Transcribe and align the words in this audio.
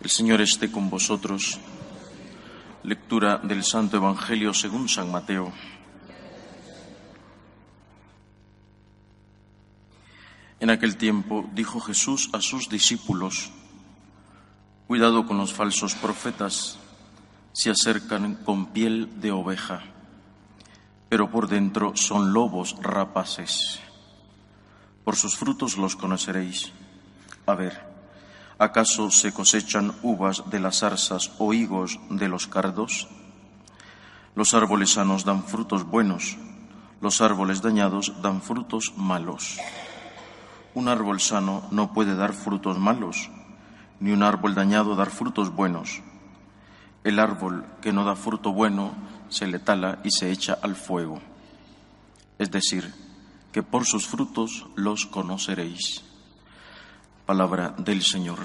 El 0.00 0.10
Señor 0.10 0.40
esté 0.40 0.70
con 0.70 0.90
vosotros. 0.90 1.58
Lectura 2.84 3.38
del 3.38 3.64
Santo 3.64 3.96
Evangelio 3.96 4.54
según 4.54 4.88
San 4.88 5.10
Mateo. 5.10 5.52
En 10.60 10.70
aquel 10.70 10.96
tiempo 10.96 11.48
dijo 11.52 11.80
Jesús 11.80 12.30
a 12.32 12.40
sus 12.40 12.68
discípulos, 12.68 13.50
Cuidado 14.86 15.26
con 15.26 15.36
los 15.36 15.52
falsos 15.52 15.96
profetas, 15.96 16.78
se 17.52 17.70
acercan 17.70 18.36
con 18.44 18.66
piel 18.66 19.20
de 19.20 19.32
oveja, 19.32 19.82
pero 21.08 21.28
por 21.30 21.48
dentro 21.48 21.96
son 21.96 22.32
lobos 22.32 22.76
rapaces. 22.80 23.80
Por 25.04 25.16
sus 25.16 25.36
frutos 25.36 25.76
los 25.76 25.96
conoceréis. 25.96 26.72
A 27.46 27.54
ver, 27.54 27.87
¿Acaso 28.60 29.12
se 29.12 29.32
cosechan 29.32 29.94
uvas 30.02 30.42
de 30.50 30.58
las 30.58 30.80
zarzas 30.80 31.30
o 31.38 31.54
higos 31.54 32.00
de 32.10 32.28
los 32.28 32.48
cardos? 32.48 33.06
Los 34.34 34.52
árboles 34.52 34.90
sanos 34.90 35.24
dan 35.24 35.44
frutos 35.44 35.84
buenos, 35.84 36.36
los 37.00 37.20
árboles 37.20 37.62
dañados 37.62 38.20
dan 38.20 38.42
frutos 38.42 38.94
malos. 38.96 39.58
Un 40.74 40.88
árbol 40.88 41.20
sano 41.20 41.62
no 41.70 41.92
puede 41.92 42.16
dar 42.16 42.32
frutos 42.32 42.80
malos, 42.80 43.30
ni 44.00 44.10
un 44.10 44.24
árbol 44.24 44.56
dañado 44.56 44.96
dar 44.96 45.10
frutos 45.10 45.54
buenos. 45.54 46.02
El 47.04 47.20
árbol 47.20 47.64
que 47.80 47.92
no 47.92 48.04
da 48.04 48.16
fruto 48.16 48.52
bueno 48.52 48.90
se 49.28 49.46
le 49.46 49.60
tala 49.60 50.00
y 50.02 50.10
se 50.10 50.32
echa 50.32 50.58
al 50.60 50.74
fuego. 50.74 51.20
Es 52.40 52.50
decir, 52.50 52.92
que 53.52 53.62
por 53.62 53.86
sus 53.86 54.08
frutos 54.08 54.66
los 54.74 55.06
conoceréis. 55.06 56.07
Palabra 57.28 57.74
del 57.76 58.02
Señor. 58.02 58.38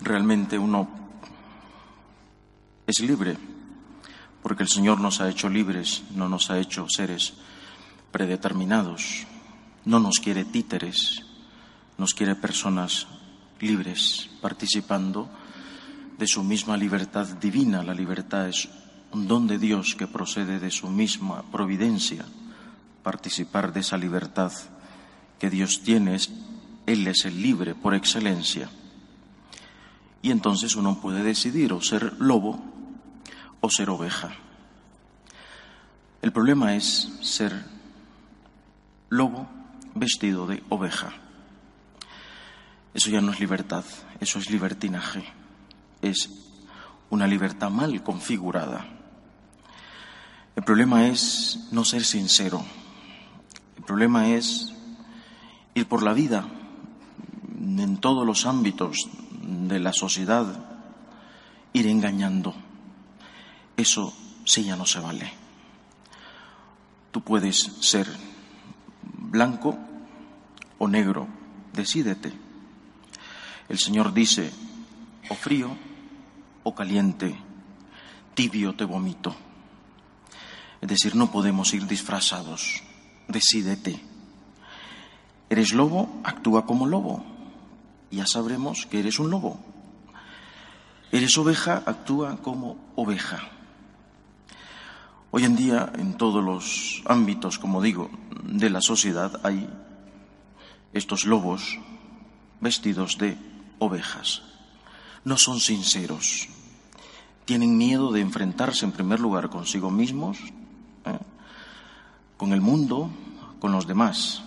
Realmente 0.00 0.58
uno 0.58 0.88
es 2.84 2.98
libre, 2.98 3.38
porque 4.42 4.64
el 4.64 4.68
Señor 4.68 4.98
nos 4.98 5.20
ha 5.20 5.30
hecho 5.30 5.48
libres, 5.48 6.02
no 6.16 6.28
nos 6.28 6.50
ha 6.50 6.58
hecho 6.58 6.88
seres 6.88 7.34
predeterminados, 8.10 9.24
no 9.84 10.00
nos 10.00 10.18
quiere 10.18 10.46
títeres, 10.46 11.22
nos 11.96 12.12
quiere 12.12 12.34
personas 12.34 13.06
libres, 13.60 14.28
participando 14.40 15.30
de 16.18 16.26
su 16.26 16.42
misma 16.42 16.76
libertad 16.76 17.28
divina. 17.40 17.84
La 17.84 17.94
libertad 17.94 18.48
es 18.48 18.68
un 19.12 19.28
don 19.28 19.46
de 19.46 19.58
Dios 19.58 19.94
que 19.94 20.08
procede 20.08 20.58
de 20.58 20.72
su 20.72 20.90
misma 20.90 21.44
providencia 21.52 22.26
participar 23.02 23.72
de 23.72 23.80
esa 23.80 23.96
libertad 23.96 24.52
que 25.38 25.50
Dios 25.50 25.82
tiene, 25.82 26.18
Él 26.86 27.06
es 27.06 27.24
el 27.24 27.42
libre 27.42 27.74
por 27.74 27.94
excelencia. 27.94 28.70
Y 30.22 30.30
entonces 30.30 30.76
uno 30.76 31.00
puede 31.00 31.22
decidir 31.22 31.72
o 31.72 31.82
ser 31.82 32.14
lobo 32.20 32.62
o 33.60 33.70
ser 33.70 33.90
oveja. 33.90 34.30
El 36.22 36.32
problema 36.32 36.76
es 36.76 37.10
ser 37.20 37.64
lobo 39.08 39.48
vestido 39.94 40.46
de 40.46 40.62
oveja. 40.68 41.12
Eso 42.94 43.10
ya 43.10 43.20
no 43.20 43.32
es 43.32 43.40
libertad, 43.40 43.84
eso 44.20 44.38
es 44.38 44.50
libertinaje, 44.50 45.24
es 46.02 46.30
una 47.10 47.26
libertad 47.26 47.70
mal 47.70 48.02
configurada. 48.02 48.86
El 50.54 50.62
problema 50.62 51.08
es 51.08 51.68
no 51.72 51.84
ser 51.84 52.04
sincero, 52.04 52.62
el 53.82 53.86
problema 53.86 54.28
es 54.28 54.72
ir 55.74 55.88
por 55.88 56.04
la 56.04 56.12
vida 56.12 56.46
en 57.58 57.96
todos 57.96 58.24
los 58.24 58.46
ámbitos 58.46 59.08
de 59.42 59.80
la 59.80 59.92
sociedad, 59.92 60.46
ir 61.72 61.88
engañando. 61.88 62.54
Eso 63.76 64.14
sí 64.44 64.62
ya 64.62 64.76
no 64.76 64.86
se 64.86 65.00
vale. 65.00 65.32
Tú 67.10 67.22
puedes 67.22 67.58
ser 67.80 68.06
blanco 69.02 69.76
o 70.78 70.86
negro, 70.86 71.26
decídete. 71.72 72.32
El 73.68 73.80
Señor 73.80 74.14
dice, 74.14 74.52
o 75.28 75.34
frío 75.34 75.76
o 76.62 76.72
caliente, 76.72 77.36
tibio 78.34 78.76
te 78.76 78.84
vomito. 78.84 79.34
Es 80.80 80.88
decir, 80.88 81.16
no 81.16 81.32
podemos 81.32 81.74
ir 81.74 81.88
disfrazados 81.88 82.84
decídete. 83.28 84.00
¿Eres 85.50 85.72
lobo? 85.72 86.20
Actúa 86.24 86.64
como 86.66 86.86
lobo. 86.86 87.24
Ya 88.10 88.26
sabremos 88.26 88.86
que 88.86 89.00
eres 89.00 89.18
un 89.18 89.30
lobo. 89.30 89.60
¿Eres 91.10 91.36
oveja? 91.36 91.82
Actúa 91.84 92.38
como 92.42 92.78
oveja. 92.96 93.50
Hoy 95.30 95.44
en 95.44 95.56
día, 95.56 95.92
en 95.96 96.16
todos 96.16 96.44
los 96.44 97.02
ámbitos, 97.06 97.58
como 97.58 97.80
digo, 97.82 98.10
de 98.44 98.70
la 98.70 98.80
sociedad, 98.80 99.40
hay 99.44 99.68
estos 100.92 101.24
lobos 101.24 101.78
vestidos 102.60 103.18
de 103.18 103.36
ovejas. 103.78 104.42
No 105.24 105.36
son 105.36 105.60
sinceros. 105.60 106.48
Tienen 107.44 107.76
miedo 107.76 108.12
de 108.12 108.20
enfrentarse 108.20 108.84
en 108.84 108.92
primer 108.92 109.20
lugar 109.20 109.50
consigo 109.50 109.90
mismos 109.90 110.38
con 112.42 112.52
el 112.52 112.60
mundo, 112.60 113.08
con 113.60 113.70
los 113.70 113.86
demás. 113.86 114.42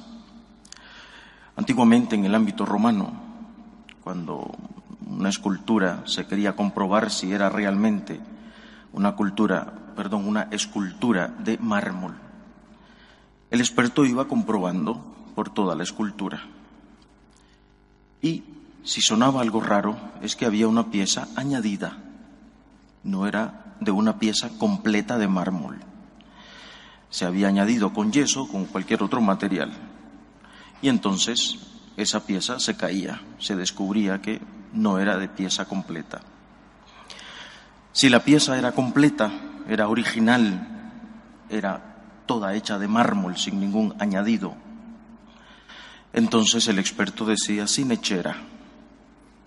Antiguamente 1.56 2.18
en 2.18 2.26
el 2.26 2.36
ámbito 2.36 2.66
romano, 2.66 3.14
cuando 4.04 4.54
una 5.08 5.30
escultura 5.30 6.04
se 6.04 6.28
quería 6.28 6.58
comprobar 6.58 7.10
si 7.10 7.32
era 7.32 7.50
realmente 7.50 8.20
una 8.92 9.16
cultura, 9.16 9.94
perdón, 9.96 10.28
una 10.28 10.50
escultura 10.52 11.30
de 11.30 11.58
mármol, 11.58 12.16
el 13.50 13.62
experto 13.62 14.04
iba 14.04 14.28
comprobando 14.28 15.02
por 15.34 15.50
toda 15.50 15.74
la 15.74 15.84
escultura. 15.84 16.44
Y 18.22 18.44
si 18.84 19.00
sonaba 19.00 19.40
algo 19.40 19.62
raro, 19.62 19.96
es 20.22 20.36
que 20.36 20.46
había 20.46 20.68
una 20.68 20.92
pieza 20.92 21.30
añadida, 21.38 21.96
no 23.06 23.26
era 23.26 23.78
de 23.80 23.92
una 23.92 24.20
pieza 24.20 24.50
completa 24.60 25.18
de 25.18 25.30
mármol 25.30 25.95
se 27.16 27.24
había 27.24 27.48
añadido 27.48 27.94
con 27.94 28.12
yeso, 28.12 28.46
con 28.46 28.66
cualquier 28.66 29.02
otro 29.02 29.22
material. 29.22 29.72
Y 30.82 30.90
entonces 30.90 31.56
esa 31.96 32.26
pieza 32.26 32.60
se 32.60 32.76
caía, 32.76 33.22
se 33.40 33.56
descubría 33.56 34.22
que 34.22 34.42
no 34.74 35.00
era 35.00 35.18
de 35.18 35.30
pieza 35.30 35.64
completa. 35.64 36.20
Si 37.94 38.10
la 38.10 38.26
pieza 38.26 38.58
era 38.58 38.74
completa, 38.74 39.32
era 39.70 39.88
original, 39.88 40.68
era 41.50 42.02
toda 42.26 42.54
hecha 42.54 42.78
de 42.80 42.90
mármol 42.90 43.38
sin 43.38 43.62
ningún 43.62 43.96
añadido, 43.98 44.54
entonces 46.12 46.68
el 46.68 46.80
experto 46.80 47.24
decía 47.24 47.66
sin 47.66 47.94
hechera, 47.94 48.36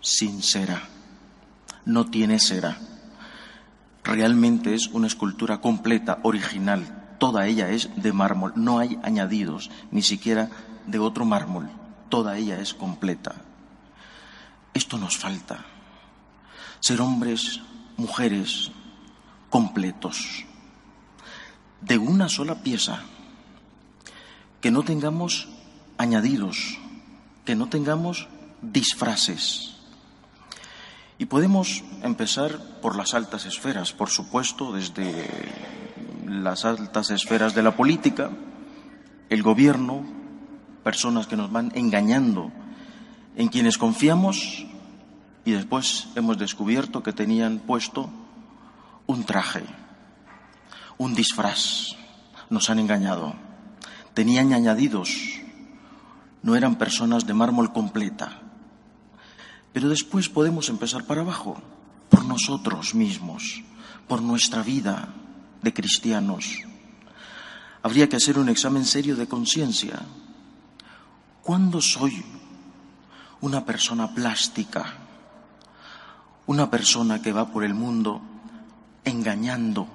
sin 0.00 0.42
cera, 0.42 0.84
no 1.84 2.06
tiene 2.06 2.40
cera. 2.40 2.78
Realmente 4.04 4.72
es 4.72 4.86
una 4.86 5.06
escultura 5.06 5.60
completa, 5.60 6.20
original, 6.22 6.97
toda 7.18 7.46
ella 7.46 7.70
es 7.70 7.90
de 7.96 8.12
mármol, 8.12 8.52
no 8.56 8.78
hay 8.78 8.98
añadidos, 9.02 9.70
ni 9.90 10.02
siquiera 10.02 10.50
de 10.86 10.98
otro 10.98 11.24
mármol, 11.24 11.68
toda 12.08 12.38
ella 12.38 12.60
es 12.60 12.74
completa. 12.74 13.34
Esto 14.72 14.98
nos 14.98 15.16
falta, 15.16 15.64
ser 16.80 17.00
hombres, 17.00 17.60
mujeres 17.96 18.70
completos, 19.50 20.44
de 21.80 21.98
una 21.98 22.28
sola 22.28 22.62
pieza, 22.62 23.02
que 24.60 24.70
no 24.70 24.82
tengamos 24.82 25.48
añadidos, 25.96 26.78
que 27.44 27.54
no 27.54 27.68
tengamos 27.68 28.28
disfraces. 28.62 29.74
Y 31.18 31.26
podemos 31.26 31.82
empezar 32.02 32.58
por 32.80 32.96
las 32.96 33.14
altas 33.14 33.46
esferas, 33.46 33.92
por 33.92 34.10
supuesto, 34.10 34.72
desde 34.72 35.28
las 36.28 36.64
altas 36.64 37.10
esferas 37.10 37.54
de 37.54 37.62
la 37.62 37.76
política, 37.76 38.30
el 39.28 39.42
gobierno, 39.42 40.04
personas 40.82 41.26
que 41.26 41.36
nos 41.36 41.50
van 41.50 41.72
engañando, 41.74 42.52
en 43.36 43.48
quienes 43.48 43.78
confiamos 43.78 44.66
y 45.44 45.52
después 45.52 46.08
hemos 46.14 46.38
descubierto 46.38 47.02
que 47.02 47.12
tenían 47.12 47.60
puesto 47.60 48.10
un 49.06 49.24
traje, 49.24 49.64
un 50.98 51.14
disfraz, 51.14 51.96
nos 52.50 52.68
han 52.70 52.78
engañado, 52.78 53.34
tenían 54.14 54.52
añadidos, 54.52 55.40
no 56.42 56.56
eran 56.56 56.76
personas 56.76 57.26
de 57.26 57.34
mármol 57.34 57.72
completa. 57.72 58.42
Pero 59.72 59.88
después 59.88 60.28
podemos 60.28 60.68
empezar 60.68 61.04
para 61.04 61.20
abajo, 61.20 61.60
por 62.08 62.24
nosotros 62.24 62.94
mismos, 62.94 63.62
por 64.08 64.22
nuestra 64.22 64.62
vida, 64.62 65.14
de 65.62 65.72
cristianos. 65.72 66.62
Habría 67.82 68.08
que 68.08 68.16
hacer 68.16 68.38
un 68.38 68.48
examen 68.48 68.84
serio 68.84 69.16
de 69.16 69.28
conciencia. 69.28 70.00
¿Cuándo 71.42 71.80
soy 71.80 72.24
una 73.40 73.64
persona 73.64 74.14
plástica, 74.14 74.94
una 76.46 76.70
persona 76.70 77.22
que 77.22 77.32
va 77.32 77.52
por 77.52 77.64
el 77.64 77.74
mundo 77.74 78.20
engañando, 79.04 79.88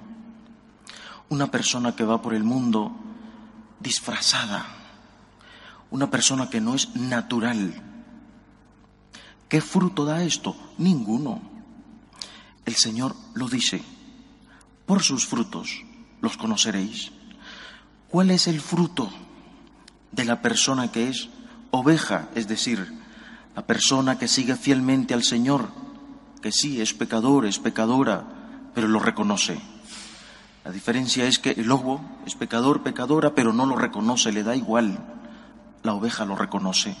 una 1.28 1.50
persona 1.50 1.94
que 1.94 2.04
va 2.04 2.22
por 2.22 2.34
el 2.34 2.44
mundo 2.44 2.92
disfrazada, 3.80 4.66
una 5.90 6.10
persona 6.10 6.48
que 6.48 6.60
no 6.60 6.74
es 6.74 6.94
natural. 6.96 7.74
¿Qué 9.48 9.60
fruto 9.60 10.04
da 10.04 10.22
esto? 10.22 10.56
Ninguno. 10.78 11.40
El 12.64 12.74
Señor 12.76 13.14
lo 13.34 13.48
dice, 13.48 13.82
por 14.86 15.02
sus 15.02 15.26
frutos 15.26 15.82
los 16.20 16.36
conoceréis. 16.36 17.12
¿Cuál 18.08 18.30
es 18.30 18.46
el 18.46 18.60
fruto 18.60 19.10
de 20.12 20.24
la 20.24 20.40
persona 20.40 20.90
que 20.92 21.08
es 21.08 21.28
oveja, 21.70 22.28
es 22.34 22.48
decir, 22.48 22.92
la 23.56 23.66
persona 23.66 24.18
que 24.18 24.28
sigue 24.28 24.56
fielmente 24.56 25.14
al 25.14 25.22
Señor, 25.22 25.68
que 26.40 26.52
sí 26.52 26.80
es 26.80 26.94
pecador, 26.94 27.46
es 27.46 27.58
pecadora, 27.58 28.24
pero 28.74 28.88
lo 28.88 29.00
reconoce? 29.00 29.60
La 30.64 30.70
diferencia 30.70 31.26
es 31.26 31.38
que 31.38 31.50
el 31.50 31.66
lobo 31.66 32.00
es 32.24 32.34
pecador, 32.34 32.82
pecadora, 32.82 33.34
pero 33.34 33.52
no 33.52 33.66
lo 33.66 33.76
reconoce, 33.76 34.32
le 34.32 34.42
da 34.42 34.56
igual. 34.56 34.98
La 35.82 35.92
oveja 35.92 36.24
lo 36.24 36.36
reconoce. 36.36 36.96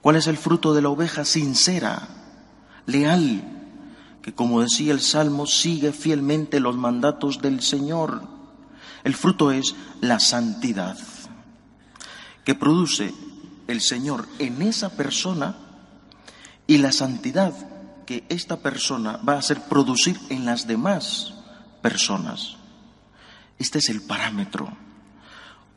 ¿Cuál 0.00 0.16
es 0.16 0.26
el 0.26 0.36
fruto 0.36 0.74
de 0.74 0.82
la 0.82 0.88
oveja 0.88 1.24
sincera, 1.24 2.08
leal, 2.86 3.61
que 4.22 4.32
como 4.32 4.60
decía 4.60 4.92
el 4.92 5.00
Salmo, 5.00 5.46
sigue 5.46 5.92
fielmente 5.92 6.60
los 6.60 6.76
mandatos 6.76 7.42
del 7.42 7.60
Señor? 7.60 8.22
El 9.04 9.14
fruto 9.14 9.50
es 9.50 9.74
la 10.00 10.20
santidad, 10.20 10.96
que 12.44 12.54
produce 12.54 13.12
el 13.66 13.80
Señor 13.80 14.28
en 14.38 14.62
esa 14.62 14.90
persona 14.96 15.56
y 16.66 16.78
la 16.78 16.92
santidad 16.92 17.52
que 18.06 18.24
esta 18.28 18.58
persona 18.58 19.16
va 19.16 19.34
a 19.34 19.38
hacer 19.38 19.62
producir 19.62 20.18
en 20.28 20.44
las 20.44 20.66
demás 20.66 21.34
personas. 21.82 22.56
Este 23.58 23.78
es 23.78 23.88
el 23.88 24.02
parámetro. 24.02 24.72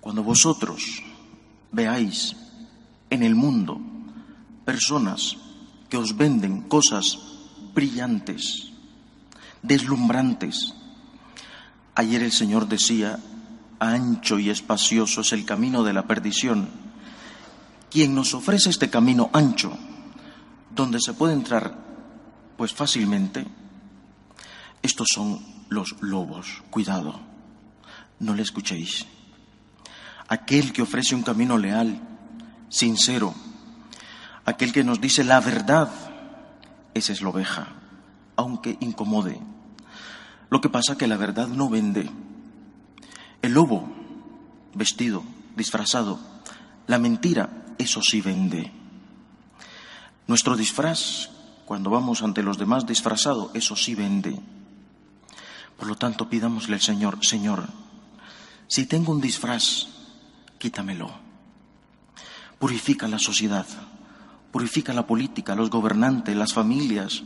Cuando 0.02 0.24
vosotros 0.24 1.02
veáis 1.72 2.36
en 3.10 3.24
el 3.24 3.36
mundo 3.36 3.80
personas 4.66 5.38
que 5.90 5.98
os 5.98 6.16
venden 6.16 6.62
cosas 6.62 7.35
brillantes, 7.76 8.72
deslumbrantes, 9.62 10.74
ayer 11.94 12.24
el 12.24 12.32
Señor 12.32 12.68
decía, 12.68 13.20
ancho 13.80 14.40
y 14.40 14.50
espacioso 14.50 15.22
es 15.22 15.34
el 15.34 15.46
camino 15.46 15.84
de 15.84 15.94
la 15.94 16.08
perdición. 16.08 16.70
Quien 17.92 18.16
nos 18.16 18.34
ofrece 18.34 18.70
este 18.70 18.90
camino 18.90 19.30
ancho, 19.34 19.78
donde 20.74 21.00
se 21.00 21.14
puede 21.14 21.34
entrar 21.34 21.78
pues 22.58 22.74
fácilmente, 22.74 23.46
estos 24.82 25.08
son 25.14 25.40
los 25.70 25.96
lobos. 26.02 26.64
Cuidado, 26.70 27.20
no 28.20 28.34
le 28.34 28.44
escuchéis. 28.44 29.06
Aquel 30.28 30.72
que 30.72 30.82
ofrece 30.82 31.14
un 31.14 31.24
camino 31.24 31.58
leal, 31.58 32.00
sincero, 32.70 33.34
aquel 34.46 34.72
que 34.72 34.84
nos 34.84 35.02
dice 35.02 35.24
la 35.24 35.40
verdad, 35.40 35.90
esa 36.96 37.14
es 37.14 37.22
la 37.22 37.30
oveja, 37.30 37.68
aunque 38.38 38.78
incomode. 38.80 39.40
Lo 40.50 40.62
que 40.62 40.70
pasa 40.70 40.98
que 40.98 41.08
la 41.08 41.18
verdad 41.18 41.48
no 41.48 41.70
vende. 41.70 42.10
El 43.42 43.54
lobo, 43.54 43.88
vestido, 44.74 45.24
disfrazado, 45.56 46.20
la 46.88 46.98
mentira, 46.98 47.66
eso 47.78 48.02
sí 48.02 48.22
vende. 48.22 48.72
Nuestro 50.28 50.56
disfraz, 50.56 51.30
cuando 51.66 51.90
vamos 51.90 52.24
ante 52.24 52.42
los 52.42 52.58
demás 52.58 52.88
disfrazado, 52.88 53.52
eso 53.54 53.76
sí 53.76 53.94
vende. 53.94 54.40
Por 55.78 55.88
lo 55.88 55.96
tanto, 55.96 56.30
pidámosle 56.30 56.76
al 56.76 56.82
Señor, 56.82 57.20
Señor, 57.22 57.68
si 58.68 58.86
tengo 58.86 59.12
un 59.12 59.22
disfraz, 59.22 59.88
quítamelo. 60.58 61.12
Purifica 62.58 63.08
la 63.08 63.20
sociedad, 63.20 63.68
purifica 64.56 64.94
la 64.94 65.06
política, 65.06 65.54
los 65.54 65.70
gobernantes, 65.70 66.34
las 66.34 66.54
familias. 66.54 67.24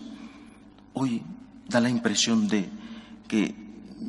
Hoy 0.96 1.22
da 1.68 1.80
la 1.80 1.88
impresión 1.88 2.48
de 2.48 2.68
que 3.28 3.54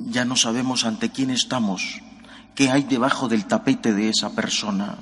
ya 0.06 0.24
no 0.24 0.36
sabemos 0.36 0.86
ante 0.86 1.10
quién 1.10 1.28
estamos, 1.28 2.00
qué 2.54 2.70
hay 2.70 2.84
debajo 2.84 3.28
del 3.28 3.44
tapete 3.44 3.92
de 3.92 4.08
esa 4.08 4.34
persona. 4.34 4.96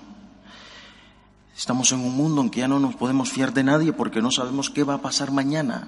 Estamos 1.57 1.93
en 1.93 2.01
un 2.01 2.17
mundo 2.17 2.43
en 2.43 2.51
que 2.51 2.59
ya 2.59 2.67
no 2.67 2.81
nos 2.81 2.97
podemos 2.97 3.31
fiar 3.31 3.55
de 3.55 3.63
nadie 3.63 3.93
porque 3.93 4.21
no 4.21 4.33
sabemos 4.33 4.69
qué 4.69 4.83
va 4.83 4.95
a 4.95 5.01
pasar 5.01 5.31
mañana. 5.31 5.87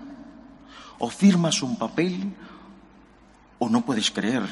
O 1.00 1.10
firmas 1.10 1.64
un 1.64 1.78
papel 1.78 2.32
o 3.58 3.68
no 3.68 3.84
puedes 3.84 4.12
creer. 4.12 4.44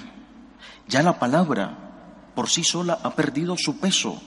Ya 0.88 1.04
la 1.04 1.20
palabra 1.20 2.32
por 2.34 2.50
sí 2.50 2.64
sola 2.64 2.98
ha 3.04 3.14
perdido 3.14 3.54
su 3.56 3.78
peso. 3.78 4.20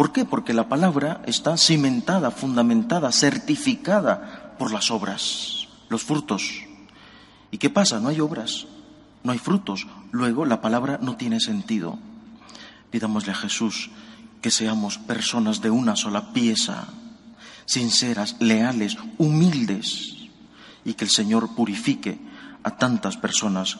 ¿Por 0.00 0.12
qué? 0.12 0.24
Porque 0.24 0.54
la 0.54 0.66
palabra 0.66 1.20
está 1.26 1.58
cimentada, 1.58 2.30
fundamentada, 2.30 3.12
certificada 3.12 4.54
por 4.58 4.72
las 4.72 4.90
obras, 4.90 5.68
los 5.90 6.04
frutos. 6.04 6.62
¿Y 7.50 7.58
qué 7.58 7.68
pasa? 7.68 8.00
No 8.00 8.08
hay 8.08 8.18
obras, 8.18 8.66
no 9.22 9.32
hay 9.32 9.38
frutos. 9.38 9.86
Luego 10.10 10.46
la 10.46 10.62
palabra 10.62 10.98
no 11.02 11.18
tiene 11.18 11.38
sentido. 11.38 11.98
Pidámosle 12.90 13.32
a 13.32 13.34
Jesús 13.34 13.90
que 14.40 14.50
seamos 14.50 14.96
personas 14.96 15.60
de 15.60 15.68
una 15.68 15.96
sola 15.96 16.32
pieza, 16.32 16.86
sinceras, 17.66 18.36
leales, 18.40 18.96
humildes, 19.18 20.16
y 20.82 20.94
que 20.94 21.04
el 21.04 21.10
Señor 21.10 21.54
purifique 21.54 22.18
a 22.62 22.70
tantas 22.78 23.18
personas 23.18 23.76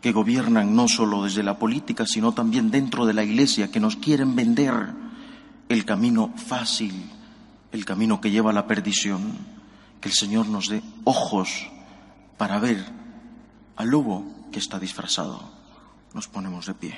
que 0.00 0.12
gobiernan 0.12 0.76
no 0.76 0.86
solo 0.86 1.24
desde 1.24 1.42
la 1.42 1.58
política, 1.58 2.06
sino 2.06 2.30
también 2.30 2.70
dentro 2.70 3.04
de 3.04 3.14
la 3.14 3.24
Iglesia, 3.24 3.72
que 3.72 3.80
nos 3.80 3.96
quieren 3.96 4.36
vender 4.36 5.05
el 5.68 5.84
camino 5.84 6.32
fácil, 6.36 7.10
el 7.72 7.84
camino 7.84 8.20
que 8.20 8.30
lleva 8.30 8.50
a 8.50 8.54
la 8.54 8.66
perdición. 8.66 9.56
Que 10.00 10.08
el 10.08 10.14
Señor 10.14 10.46
nos 10.46 10.68
dé 10.68 10.82
ojos 11.04 11.68
para 12.36 12.58
ver 12.58 12.84
al 13.76 13.88
lobo 13.88 14.24
que 14.52 14.58
está 14.58 14.78
disfrazado. 14.78 15.50
Nos 16.12 16.28
ponemos 16.28 16.66
de 16.66 16.74
pie. 16.74 16.94